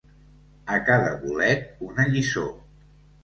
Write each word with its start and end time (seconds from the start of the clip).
A 0.75 0.77
cada 0.87 1.11
bolet, 1.25 1.69
una 1.89 2.07
lliçó. 2.15 2.47